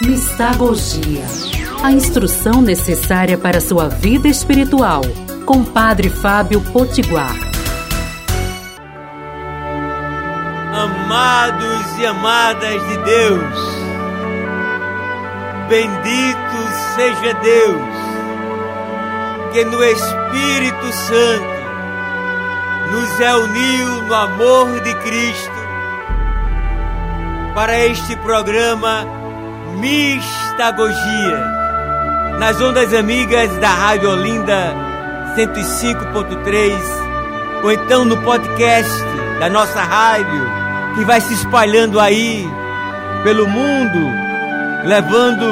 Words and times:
Mistagogia. 0.00 1.24
A 1.82 1.90
instrução 1.90 2.62
necessária 2.62 3.36
para 3.36 3.60
sua 3.60 3.88
vida 3.88 4.28
espiritual. 4.28 5.00
Com 5.44 5.64
Padre 5.64 6.08
Fábio 6.08 6.60
Potiguar. 6.72 7.34
Amados 10.72 11.98
e 11.98 12.06
amadas 12.06 12.80
de 12.88 12.98
Deus, 12.98 13.58
bendito 15.68 16.58
seja 16.94 17.34
Deus, 17.42 17.82
que 19.52 19.64
no 19.64 19.82
Espírito 19.82 20.92
Santo 20.92 21.58
nos 22.92 23.18
reuniu 23.18 24.02
no 24.06 24.14
amor 24.14 24.80
de 24.80 24.94
Cristo 24.94 25.58
para 27.54 27.84
este 27.84 28.14
programa 28.18 29.17
Mistagogia, 29.78 31.38
nas 32.40 32.60
ondas 32.60 32.92
amigas 32.92 33.56
da 33.58 33.68
Rádio 33.68 34.10
Olinda 34.10 34.74
105.3, 35.36 36.74
ou 37.62 37.70
então 37.70 38.04
no 38.04 38.16
podcast 38.22 38.90
da 39.38 39.48
nossa 39.48 39.80
rádio, 39.80 40.50
que 40.96 41.04
vai 41.04 41.20
se 41.20 41.32
espalhando 41.32 42.00
aí 42.00 42.44
pelo 43.22 43.46
mundo, 43.46 44.12
levando 44.84 45.46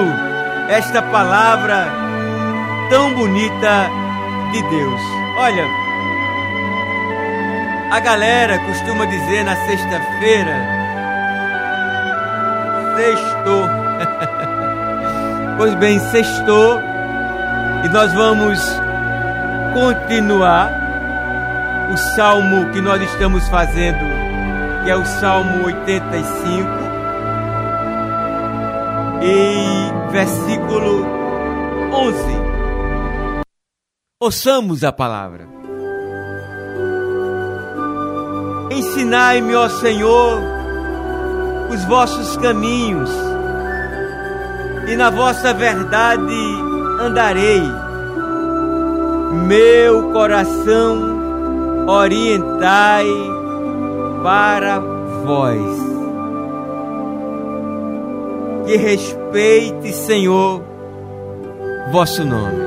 esta 0.69 1.01
palavra 1.03 1.87
tão 2.91 3.15
bonita 3.15 3.89
de 4.51 4.61
Deus. 4.61 5.01
Olha, 5.39 5.65
a 7.93 8.01
galera 8.01 8.59
costuma 8.59 9.05
dizer 9.05 9.45
na 9.45 9.55
sexta-feira, 9.55 10.57
sextou. 12.97 13.86
pois 15.59 15.75
bem, 15.77 15.99
sextou 15.99 16.81
e 17.85 17.89
nós 17.89 18.13
vamos 18.13 18.59
continuar 19.75 20.71
o 21.93 21.97
salmo 21.97 22.73
que 22.73 22.81
nós 22.81 23.01
estamos 23.03 23.47
fazendo, 23.49 23.99
que 24.83 24.91
é 24.91 24.97
o 24.97 25.05
Salmo 25.05 25.67
85, 25.67 26.69
e 29.23 30.11
versículo 30.11 31.07
11. 31.93 32.17
Ouçamos 34.21 34.83
a 34.83 34.93
palavra. 34.93 35.47
Ensinai-me, 38.71 39.55
ó 39.55 39.69
Senhor, 39.69 40.41
os 41.71 41.85
vossos 41.85 42.37
caminhos 42.39 43.11
e 44.87 44.97
na 44.97 45.11
vossa 45.11 45.53
verdade 45.53 46.35
andarei. 47.01 47.63
Meu 49.47 50.11
coração 50.13 51.87
orientai 51.87 53.07
para 54.23 54.79
vós. 55.25 55.87
Que 58.67 58.77
respeite, 58.77 59.93
Senhor, 59.93 60.63
vosso 61.93 62.25
nome. 62.25 62.67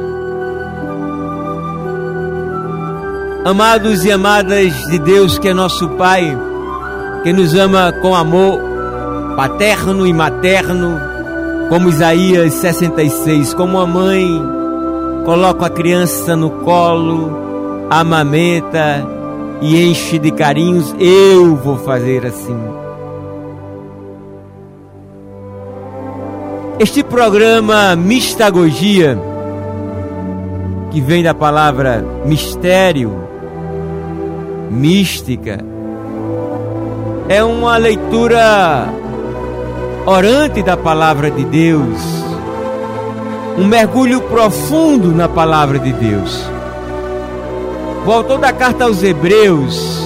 Amados 3.45 4.05
e 4.05 4.11
amadas 4.11 4.73
de 4.87 4.99
Deus, 4.99 5.39
que 5.39 5.49
é 5.49 5.53
nosso 5.53 5.89
Pai, 5.89 6.37
que 7.23 7.33
nos 7.33 7.55
ama 7.55 7.91
com 8.01 8.15
amor 8.15 8.59
paterno 9.35 10.05
e 10.05 10.13
materno, 10.13 10.99
como 11.69 11.87
Isaías 11.87 12.53
66, 12.55 13.53
como 13.53 13.79
a 13.79 13.85
mãe 13.85 14.27
coloca 15.23 15.67
a 15.67 15.69
criança 15.69 16.35
no 16.35 16.49
colo, 16.49 17.31
amamenta 17.91 19.05
e 19.61 19.85
enche 19.85 20.17
de 20.17 20.31
carinhos, 20.31 20.95
eu 20.99 21.55
vou 21.55 21.77
fazer 21.77 22.25
assim. 22.25 22.57
Este 26.79 27.03
programa 27.03 27.95
Mistagogia, 27.95 29.19
que 30.89 30.99
vem 30.99 31.21
da 31.21 31.35
palavra 31.35 32.03
mistério, 32.25 33.13
mística, 34.71 35.59
é 37.27 37.43
uma 37.43 37.77
leitura 37.77 38.89
orante 40.05 40.63
da 40.63 40.77
palavra 40.77 41.29
de 41.29 41.43
Deus, 41.45 41.99
um 43.57 43.65
mergulho 43.65 44.21
profundo 44.21 45.11
na 45.11 45.27
palavra 45.27 45.79
de 45.79 45.91
Deus. 45.91 46.43
O 48.05 48.11
autor 48.11 48.39
da 48.39 48.53
carta 48.53 48.85
aos 48.85 49.03
Hebreus, 49.03 50.01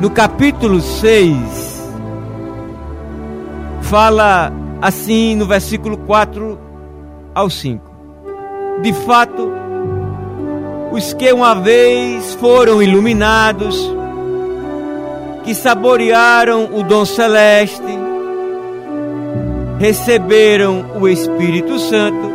no 0.00 0.10
capítulo 0.10 0.80
6, 0.80 1.36
fala 3.82 4.52
assim 4.82 5.34
no 5.34 5.46
versículo 5.46 5.96
4 5.96 6.58
ao 7.34 7.48
5. 7.48 7.88
De 8.82 8.92
fato, 8.92 9.50
os 10.92 11.12
que 11.14 11.32
uma 11.32 11.54
vez 11.54 12.34
foram 12.34 12.82
iluminados, 12.82 13.78
que 15.44 15.54
saborearam 15.54 16.68
o 16.74 16.82
dom 16.82 17.04
celeste, 17.04 18.07
receberam 19.78 20.84
o 21.00 21.08
Espírito 21.08 21.78
Santo 21.78 22.30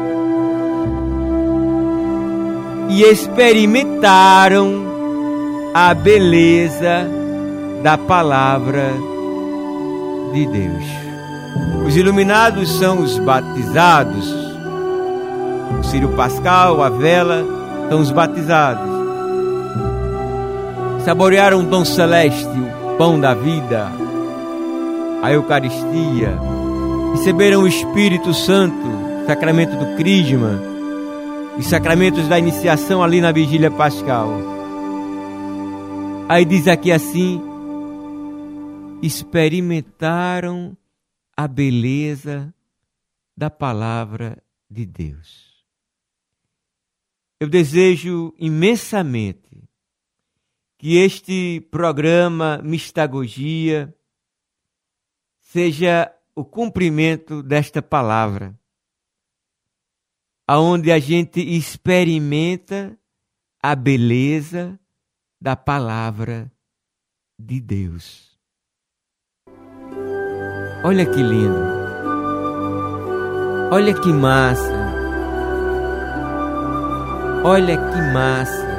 e 2.89 3.03
experimentaram 3.03 4.83
a 5.73 5.93
beleza 5.93 7.07
da 7.81 7.97
palavra 7.97 8.91
de 10.33 10.45
Deus. 10.45 10.85
Os 11.85 11.97
iluminados 11.97 12.79
são 12.79 13.01
os 13.01 13.19
batizados. 13.19 14.33
O 15.79 15.83
Círio 15.83 16.09
Pascal, 16.09 16.81
a 16.81 16.89
vela, 16.89 17.43
são 17.89 17.99
os 17.99 18.11
batizados. 18.11 18.93
Saborearam 21.03 21.59
o 21.59 21.63
dom 21.63 21.83
celeste, 21.83 22.47
o 22.47 22.95
pão 22.97 23.19
da 23.19 23.33
vida, 23.33 23.91
a 25.21 25.31
Eucaristia, 25.33 26.37
receberam 27.13 27.61
o 27.61 27.67
Espírito 27.67 28.33
Santo, 28.33 28.75
sacramento 29.27 29.77
do 29.77 29.95
Crisma, 29.95 30.59
os 31.57 31.67
sacramentos 31.67 32.27
da 32.27 32.39
iniciação 32.39 33.03
ali 33.03 33.21
na 33.21 33.31
vigília 33.31 33.69
pascal. 33.69 34.29
Aí 36.27 36.43
diz 36.43 36.67
aqui 36.67 36.91
assim: 36.91 37.39
experimentaram 39.01 40.75
a 41.37 41.47
beleza 41.47 42.53
da 43.37 43.49
palavra 43.49 44.41
de 44.69 44.83
Deus. 44.83 45.53
Eu 47.39 47.47
desejo 47.47 48.33
imensamente 48.39 49.69
que 50.79 50.97
este 50.97 51.61
programa 51.69 52.59
Mistagogia 52.63 53.93
seja 55.39 56.11
o 56.35 56.43
cumprimento 56.43 57.43
desta 57.43 57.81
palavra, 57.81 58.57
aonde 60.47 60.91
a 60.91 60.99
gente 60.99 61.39
experimenta 61.39 62.97
a 63.61 63.75
beleza 63.75 64.79
da 65.39 65.55
palavra 65.55 66.51
de 67.39 67.59
Deus. 67.59 68.37
Olha 70.83 71.05
que 71.05 71.21
lindo. 71.21 71.73
Olha 73.71 73.93
que 73.93 74.11
massa. 74.11 74.71
Olha 77.43 77.77
que 77.77 78.13
massa. 78.13 78.73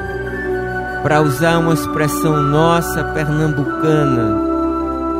Para 1.03 1.21
usar 1.21 1.57
uma 1.59 1.73
expressão 1.73 2.41
nossa 2.43 3.03
pernambucana, 3.13 4.54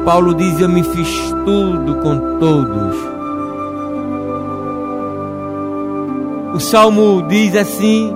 Paulo 0.06 0.36
diz: 0.36 0.62
Eu 0.62 0.70
me 0.70 0.84
fiz 0.84 1.34
tudo 1.44 1.96
com 1.96 2.38
todos. 2.38 2.96
O 6.54 6.60
salmo 6.60 7.24
diz 7.28 7.56
assim: 7.56 8.14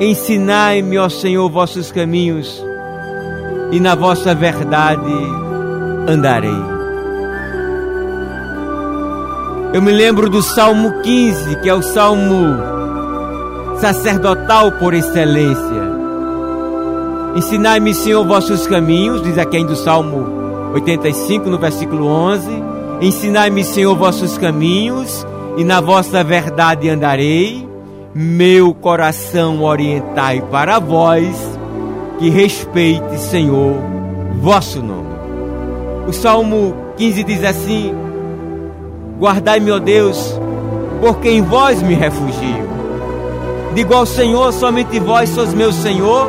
Ensinai-me, 0.00 0.98
ó 0.98 1.08
Senhor, 1.08 1.48
vossos 1.48 1.92
caminhos, 1.92 2.60
e 3.70 3.78
na 3.78 3.94
vossa 3.94 4.34
verdade 4.34 5.14
andarei. 6.08 6.74
Eu 9.72 9.80
me 9.80 9.92
lembro 9.92 10.28
do 10.28 10.42
Salmo 10.42 11.02
15, 11.02 11.60
que 11.60 11.68
é 11.68 11.74
o 11.74 11.82
salmo 11.82 12.56
sacerdotal 13.80 14.72
por 14.72 14.92
excelência. 14.92 15.94
Ensinai-me, 17.36 17.94
Senhor, 17.94 18.24
vossos 18.24 18.66
caminhos, 18.66 19.22
diz 19.22 19.38
aqui 19.38 19.56
ainda 19.56 19.72
o 19.72 19.76
Salmo 19.76 20.43
85, 20.74 21.48
no 21.48 21.56
versículo 21.56 22.06
11. 22.08 22.50
Ensinai-me, 23.00 23.62
Senhor, 23.62 23.94
vossos 23.94 24.36
caminhos, 24.36 25.24
e 25.56 25.62
na 25.62 25.80
vossa 25.80 26.24
verdade 26.24 26.88
andarei. 26.90 27.66
Meu 28.12 28.74
coração 28.74 29.62
orientai 29.62 30.42
para 30.50 30.78
vós, 30.78 31.36
que 32.18 32.28
respeite, 32.28 33.18
Senhor, 33.18 33.76
vosso 34.40 34.82
nome. 34.82 35.14
O 36.08 36.12
Salmo 36.12 36.74
15 36.96 37.24
diz 37.24 37.44
assim: 37.44 37.94
Guardai-me, 39.18 39.70
ó 39.70 39.78
Deus, 39.78 40.38
porque 41.00 41.28
em 41.28 41.42
vós 41.42 41.82
me 41.82 41.94
refugio. 41.94 42.74
Digo 43.74 43.94
ao 43.94 44.06
Senhor, 44.06 44.52
somente 44.52 45.00
vós 45.00 45.30
sois 45.30 45.52
meu 45.54 45.72
Senhor, 45.72 46.28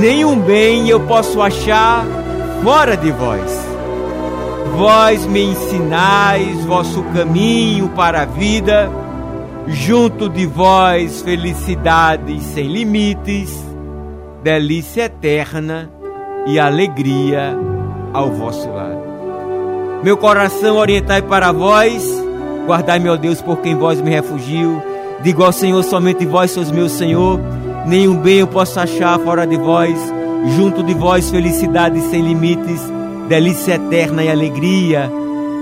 nenhum 0.00 0.38
bem 0.38 0.88
eu 0.88 1.00
posso 1.00 1.40
achar 1.40 2.04
fora 2.62 2.96
de 2.96 3.10
vós. 3.10 3.74
Vós 4.76 5.24
me 5.26 5.42
ensinais 5.42 6.64
vosso 6.64 7.02
caminho 7.14 7.88
para 7.90 8.22
a 8.22 8.24
vida, 8.24 8.90
junto 9.68 10.28
de 10.28 10.46
vós 10.46 11.22
felicidade 11.22 12.40
sem 12.40 12.66
limites, 12.66 13.64
delícia 14.42 15.04
eterna 15.04 15.90
e 16.46 16.58
alegria 16.58 17.56
ao 18.12 18.30
vosso 18.30 18.68
lado. 18.70 19.04
Meu 20.02 20.16
coração 20.16 20.76
orientai 20.76 21.22
para 21.22 21.50
vós, 21.52 22.04
guardai 22.66 22.98
meu 22.98 23.16
Deus 23.16 23.40
por 23.40 23.58
quem 23.60 23.74
vós 23.74 24.00
me 24.00 24.10
refugio. 24.10 24.82
Digo 25.22 25.42
ao 25.42 25.52
Senhor, 25.52 25.82
somente 25.82 26.26
vós 26.26 26.50
sois 26.50 26.70
meu 26.70 26.88
Senhor, 26.88 27.40
nenhum 27.86 28.16
bem 28.18 28.40
eu 28.40 28.46
posso 28.46 28.78
achar 28.78 29.18
fora 29.20 29.46
de 29.46 29.56
vós, 29.56 29.96
junto 30.56 30.82
de 30.82 30.94
vós 30.94 31.30
felicidade 31.30 32.00
sem 32.10 32.22
limites 32.22 32.80
delícia 33.28 33.74
eterna 33.74 34.22
e 34.22 34.30
alegria 34.30 35.10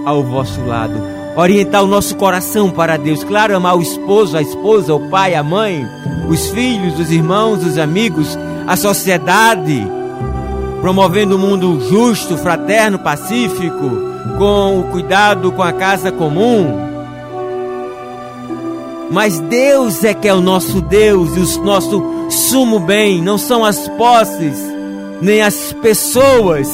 ao 0.04 0.22
vosso 0.22 0.60
lado. 0.64 0.94
Orientar 1.36 1.82
o 1.82 1.86
nosso 1.86 2.16
coração 2.16 2.70
para 2.70 2.98
Deus, 2.98 3.24
claro, 3.24 3.56
amar 3.56 3.76
o 3.76 3.82
esposo, 3.82 4.36
a 4.36 4.42
esposa, 4.42 4.94
o 4.94 5.08
pai, 5.08 5.34
a 5.34 5.42
mãe, 5.42 5.86
os 6.28 6.50
filhos, 6.50 6.98
os 6.98 7.10
irmãos, 7.10 7.64
os 7.64 7.78
amigos, 7.78 8.38
a 8.66 8.76
sociedade, 8.76 9.86
promovendo 10.80 11.36
um 11.36 11.38
mundo 11.38 11.80
justo, 11.88 12.36
fraterno, 12.36 12.98
pacífico, 12.98 13.90
com 14.36 14.80
o 14.80 14.84
cuidado 14.90 15.52
com 15.52 15.62
a 15.62 15.72
casa 15.72 16.12
comum. 16.12 16.90
Mas 19.10 19.40
Deus 19.40 20.04
é 20.04 20.12
que 20.12 20.28
é 20.28 20.34
o 20.34 20.40
nosso 20.40 20.80
Deus 20.82 21.36
e 21.36 21.40
o 21.40 21.64
nosso 21.64 22.21
sumo 22.32 22.80
bem, 22.80 23.20
não 23.20 23.36
são 23.36 23.64
as 23.64 23.86
posses, 23.90 24.58
nem 25.20 25.42
as 25.42 25.72
pessoas 25.74 26.68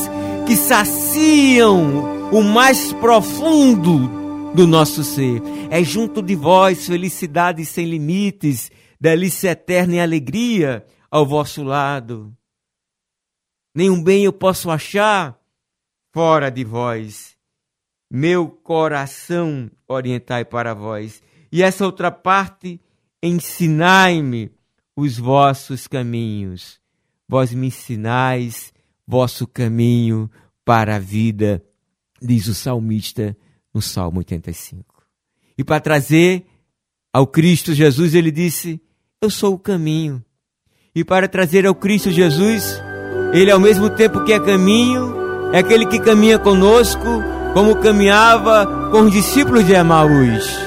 que 0.46 0.54
saciam 0.56 2.30
o 2.32 2.42
mais 2.42 2.92
profundo 2.94 4.52
do 4.54 4.66
nosso 4.66 5.02
ser. 5.02 5.42
É 5.68 5.82
junto 5.82 6.22
de 6.22 6.34
vós 6.34 6.86
felicidade 6.86 7.64
sem 7.64 7.86
limites, 7.86 8.70
delícia 9.00 9.50
eterna 9.50 9.96
e 9.96 10.00
alegria 10.00 10.86
ao 11.10 11.26
vosso 11.26 11.62
lado. 11.62 12.32
Nenhum 13.74 14.02
bem 14.02 14.24
eu 14.24 14.32
posso 14.32 14.70
achar 14.70 15.38
fora 16.12 16.50
de 16.50 16.64
vós. 16.64 17.36
Meu 18.10 18.48
coração 18.48 19.70
orientai 19.86 20.44
para 20.44 20.72
vós. 20.72 21.22
E 21.50 21.62
essa 21.62 21.84
outra 21.84 22.10
parte, 22.10 22.80
ensinai-me 23.22 24.57
os 25.00 25.16
vossos 25.16 25.86
caminhos. 25.86 26.80
Vós 27.28 27.54
me 27.54 27.68
ensinais 27.68 28.72
vosso 29.06 29.46
caminho 29.46 30.28
para 30.64 30.96
a 30.96 30.98
vida, 30.98 31.62
diz 32.20 32.48
o 32.48 32.54
salmista 32.54 33.36
no 33.72 33.80
Salmo 33.80 34.18
85. 34.18 34.84
E 35.56 35.62
para 35.62 35.78
trazer 35.78 36.44
ao 37.12 37.28
Cristo 37.28 37.72
Jesus, 37.72 38.12
ele 38.12 38.32
disse: 38.32 38.80
Eu 39.22 39.30
sou 39.30 39.54
o 39.54 39.58
caminho. 39.58 40.20
E 40.92 41.04
para 41.04 41.28
trazer 41.28 41.64
ao 41.64 41.76
Cristo 41.76 42.10
Jesus, 42.10 42.82
ele 43.32 43.52
ao 43.52 43.60
mesmo 43.60 43.88
tempo 43.90 44.24
que 44.24 44.32
é 44.32 44.40
caminho, 44.40 45.14
é 45.52 45.58
aquele 45.58 45.86
que 45.86 46.00
caminha 46.00 46.40
conosco, 46.40 47.22
como 47.54 47.76
caminhava 47.76 48.90
com 48.90 49.02
os 49.02 49.12
discípulos 49.12 49.64
de 49.64 49.74
Emaús. 49.74 50.58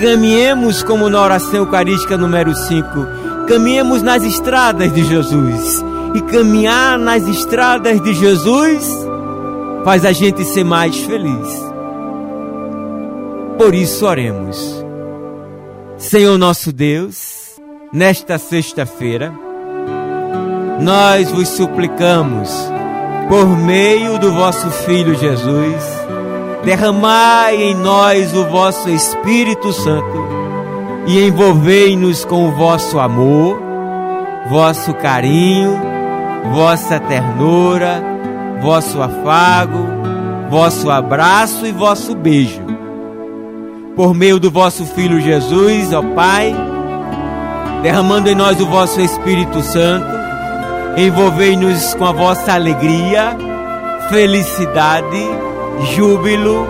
Caminhemos 0.00 0.82
como 0.82 1.08
na 1.08 1.22
oração 1.22 1.60
eucarística 1.60 2.18
número 2.18 2.52
5. 2.52 3.19
Caminhemos 3.50 4.00
nas 4.00 4.22
estradas 4.22 4.92
de 4.92 5.02
Jesus 5.02 5.84
e 6.14 6.20
caminhar 6.20 6.96
nas 6.96 7.26
estradas 7.26 8.00
de 8.00 8.14
Jesus 8.14 8.88
faz 9.84 10.04
a 10.04 10.12
gente 10.12 10.44
ser 10.44 10.62
mais 10.62 10.96
feliz. 11.00 11.48
Por 13.58 13.74
isso 13.74 14.06
oremos. 14.06 14.56
Senhor 15.98 16.38
nosso 16.38 16.72
Deus, 16.72 17.60
nesta 17.92 18.38
sexta-feira, 18.38 19.34
nós 20.80 21.32
vos 21.32 21.48
suplicamos, 21.48 22.48
por 23.28 23.48
meio 23.58 24.16
do 24.20 24.32
vosso 24.32 24.70
Filho 24.70 25.16
Jesus, 25.16 25.82
derramai 26.64 27.60
em 27.60 27.74
nós 27.74 28.32
o 28.32 28.44
vosso 28.44 28.88
Espírito 28.88 29.72
Santo 29.72 30.39
e 31.06 31.26
envolvei-nos 31.26 32.24
com 32.24 32.48
o 32.48 32.52
vosso 32.52 32.98
amor, 32.98 33.60
vosso 34.48 34.94
carinho 34.94 35.90
vossa 36.48 36.98
ternura, 36.98 38.02
vosso 38.60 39.00
afago, 39.00 39.86
vosso 40.48 40.90
abraço 40.90 41.66
e 41.66 41.72
vosso 41.72 42.14
beijo. 42.14 42.62
Por 43.94 44.14
meio 44.14 44.40
do 44.40 44.50
vosso 44.50 44.84
Filho 44.86 45.20
Jesus, 45.20 45.92
ó 45.92 46.02
Pai, 46.14 46.54
derramando 47.82 48.30
em 48.30 48.34
nós 48.34 48.60
o 48.60 48.66
vosso 48.66 49.00
Espírito 49.00 49.60
Santo, 49.62 50.06
envolvei-nos 50.96 51.94
com 51.94 52.06
a 52.06 52.12
vossa 52.12 52.54
alegria, 52.54 53.36
felicidade, 54.08 55.28
júbilo, 55.94 56.66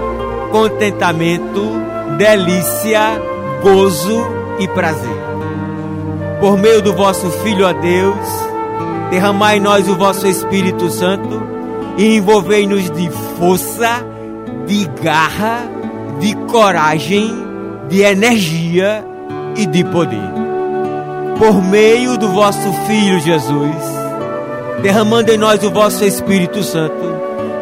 contentamento, 0.51 1.63
delícia, 2.19 3.21
gozo 3.63 4.27
e 4.59 4.67
prazer. 4.69 5.21
Por 6.41 6.59
meio 6.59 6.81
do 6.83 6.95
vosso 6.95 7.31
Filho, 7.43 7.67
ó 7.67 7.73
Deus, 7.73 8.27
derramai 9.11 9.59
em 9.59 9.61
nós 9.61 9.89
o 9.89 9.97
vosso 9.97 10.27
Espírito 10.27 10.91
Santo 10.91 11.43
e 11.97 12.17
envolvei-nos 12.17 12.91
de 12.91 13.11
força, 13.39 14.05
de 14.67 14.87
garra, 15.03 15.69
de 16.19 16.35
coragem, 16.51 17.31
de 17.89 18.01
energia 18.01 19.05
e 19.57 19.67
de 19.67 19.85
poder. 19.85 20.31
Por 21.39 21.63
meio 21.63 22.17
do 22.17 22.29
vosso 22.29 22.73
Filho 22.87 23.21
Jesus, 23.21 23.77
derramando 24.83 25.33
em 25.33 25.37
nós 25.37 25.63
o 25.63 25.71
vosso 25.71 26.05
Espírito 26.05 26.63
Santo, 26.63 26.95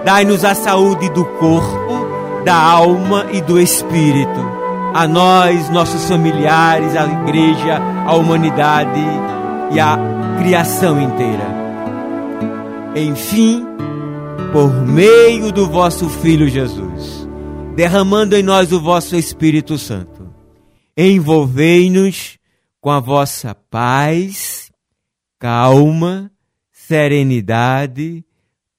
dai-nos 0.04 0.44
a 0.44 0.54
saúde 0.54 1.08
do 1.10 1.24
corpo, 1.24 2.06
da 2.44 2.56
alma 2.56 3.26
e 3.32 3.40
do 3.40 3.60
espírito. 3.60 4.57
A 4.94 5.06
nós, 5.06 5.68
nossos 5.70 6.08
familiares, 6.08 6.96
a 6.96 7.04
igreja, 7.04 7.78
a 8.06 8.14
humanidade 8.14 9.00
e 9.72 9.78
a 9.78 9.98
criação 10.38 11.00
inteira. 11.00 11.46
Enfim, 12.96 13.64
por 14.52 14.72
meio 14.86 15.52
do 15.52 15.68
vosso 15.68 16.08
Filho 16.08 16.48
Jesus, 16.48 17.28
derramando 17.76 18.34
em 18.34 18.42
nós 18.42 18.72
o 18.72 18.80
vosso 18.80 19.14
Espírito 19.14 19.76
Santo, 19.78 20.32
envolvei-nos 20.96 22.38
com 22.80 22.90
a 22.90 22.98
vossa 22.98 23.54
paz, 23.54 24.70
calma, 25.38 26.30
serenidade, 26.72 28.24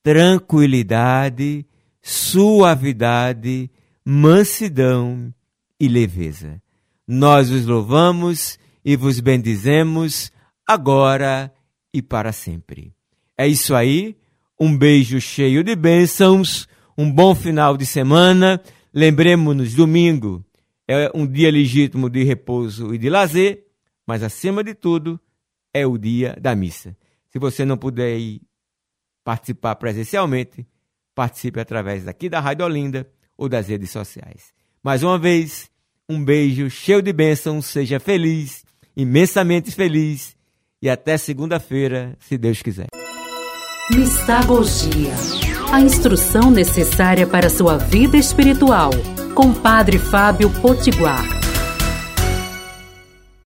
tranquilidade, 0.03 1.65
suavidade, 2.01 3.69
mansidão 4.03 5.31
e 5.79 5.87
leveza. 5.87 6.61
Nós 7.07 7.49
os 7.49 7.65
louvamos 7.65 8.59
e 8.83 8.95
vos 8.95 9.19
bendizemos 9.19 10.31
agora 10.67 11.53
e 11.93 12.01
para 12.01 12.31
sempre. 12.31 12.93
É 13.37 13.47
isso 13.47 13.73
aí. 13.73 14.17
Um 14.59 14.77
beijo 14.77 15.19
cheio 15.21 15.63
de 15.63 15.75
bênçãos. 15.75 16.67
Um 16.97 17.11
bom 17.11 17.33
final 17.33 17.77
de 17.77 17.85
semana. 17.85 18.61
Lembremos-nos, 18.93 19.73
domingo 19.73 20.45
é 20.91 21.11
um 21.13 21.27
dia 21.27 21.51
legítimo 21.51 22.09
de 22.09 22.23
repouso 22.23 22.95
e 22.95 22.97
de 22.97 23.11
lazer, 23.11 23.63
mas 24.07 24.23
acima 24.23 24.63
de 24.63 24.73
tudo 24.73 25.19
é 25.71 25.85
o 25.85 25.99
dia 25.99 26.35
da 26.41 26.55
missa. 26.55 26.97
Se 27.27 27.37
você 27.37 27.63
não 27.63 27.77
puder 27.77 28.17
ir 28.17 28.41
participar 29.23 29.75
presencialmente, 29.75 30.65
participe 31.13 31.59
através 31.59 32.05
daqui 32.05 32.27
da 32.27 32.39
Rádio 32.39 32.65
Olinda 32.65 33.07
ou 33.37 33.47
das 33.47 33.67
redes 33.67 33.91
sociais. 33.91 34.51
Mais 34.81 35.03
uma 35.03 35.19
vez, 35.19 35.68
um 36.09 36.23
beijo 36.23 36.69
cheio 36.69 37.01
de 37.03 37.13
bênçãos, 37.13 37.67
seja 37.67 37.99
feliz, 37.99 38.63
imensamente 38.97 39.71
feliz 39.71 40.35
e 40.81 40.89
até 40.89 41.15
segunda-feira, 41.17 42.17
se 42.19 42.37
Deus 42.37 42.61
quiser. 42.63 42.87
Mistagogia 43.91 45.13
A 45.71 45.81
instrução 45.81 46.49
necessária 46.49 47.27
para 47.27 47.49
sua 47.49 47.77
vida 47.77 48.17
espiritual, 48.17 48.89
com 49.35 49.53
Padre 49.53 49.99
Fábio 49.99 50.49
Potiguar. 50.61 51.38